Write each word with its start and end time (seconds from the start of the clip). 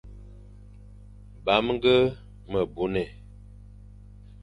Bamge 1.45 1.93
me 2.51 2.59
buné, 2.73 3.03